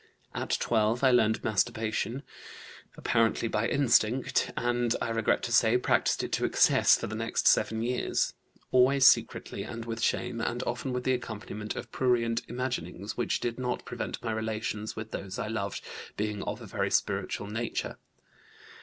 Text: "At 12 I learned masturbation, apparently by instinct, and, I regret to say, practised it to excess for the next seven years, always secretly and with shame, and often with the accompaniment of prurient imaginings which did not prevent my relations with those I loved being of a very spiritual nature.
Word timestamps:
"At 0.33 0.57
12 0.59 1.03
I 1.03 1.11
learned 1.11 1.43
masturbation, 1.43 2.23
apparently 2.97 3.47
by 3.47 3.67
instinct, 3.67 4.51
and, 4.57 4.95
I 4.99 5.09
regret 5.09 5.43
to 5.43 5.51
say, 5.51 5.77
practised 5.77 6.23
it 6.23 6.31
to 6.31 6.43
excess 6.45 6.97
for 6.97 7.05
the 7.05 7.13
next 7.13 7.47
seven 7.47 7.83
years, 7.83 8.33
always 8.71 9.05
secretly 9.05 9.61
and 9.61 9.85
with 9.85 10.01
shame, 10.01 10.41
and 10.41 10.63
often 10.63 10.91
with 10.91 11.03
the 11.03 11.13
accompaniment 11.13 11.75
of 11.75 11.91
prurient 11.91 12.41
imaginings 12.47 13.15
which 13.15 13.39
did 13.41 13.59
not 13.59 13.85
prevent 13.85 14.23
my 14.23 14.31
relations 14.31 14.95
with 14.95 15.11
those 15.11 15.37
I 15.37 15.47
loved 15.49 15.83
being 16.17 16.41
of 16.41 16.61
a 16.61 16.65
very 16.65 16.89
spiritual 16.89 17.45
nature. 17.45 17.97